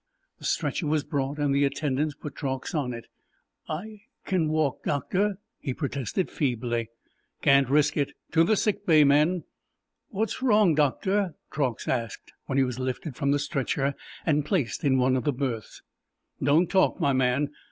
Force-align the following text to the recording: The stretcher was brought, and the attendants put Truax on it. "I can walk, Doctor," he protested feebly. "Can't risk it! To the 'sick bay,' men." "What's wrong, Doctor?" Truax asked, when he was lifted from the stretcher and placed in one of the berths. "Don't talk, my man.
The 0.39 0.45
stretcher 0.45 0.87
was 0.87 1.03
brought, 1.03 1.37
and 1.37 1.53
the 1.53 1.63
attendants 1.63 2.15
put 2.15 2.33
Truax 2.33 2.73
on 2.73 2.91
it. 2.91 3.05
"I 3.69 4.01
can 4.25 4.49
walk, 4.49 4.81
Doctor," 4.83 5.37
he 5.59 5.75
protested 5.75 6.31
feebly. 6.31 6.89
"Can't 7.43 7.69
risk 7.69 7.97
it! 7.97 8.13
To 8.31 8.43
the 8.43 8.55
'sick 8.55 8.83
bay,' 8.87 9.03
men." 9.03 9.43
"What's 10.09 10.41
wrong, 10.41 10.73
Doctor?" 10.73 11.35
Truax 11.51 11.87
asked, 11.87 12.33
when 12.47 12.57
he 12.57 12.63
was 12.63 12.79
lifted 12.79 13.15
from 13.15 13.29
the 13.29 13.37
stretcher 13.37 13.93
and 14.25 14.43
placed 14.43 14.83
in 14.83 14.97
one 14.97 15.15
of 15.15 15.23
the 15.23 15.31
berths. 15.33 15.83
"Don't 16.41 16.67
talk, 16.67 16.99
my 16.99 17.13
man. 17.13 17.51